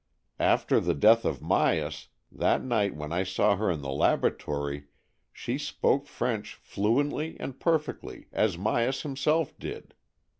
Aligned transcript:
After 0.39 0.79
the 0.79 0.95
death 0.95 1.25
of 1.25 1.41
Myas, 1.41 2.07
that 2.31 2.63
night 2.63 2.95
when 2.95 3.13
I 3.13 3.21
saw 3.21 3.55
her 3.55 3.69
in 3.69 3.83
the 3.83 3.91
laboratory, 3.91 4.85
she 5.31 5.59
spoke 5.59 6.07
French 6.07 6.55
fluently 6.55 7.37
and 7.39 7.59
perfectly, 7.59 8.27
as 8.33 8.57
Myas 8.57 9.03
himself 9.03 9.55
did. 9.59 9.93